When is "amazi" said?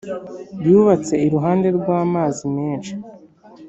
2.01-2.43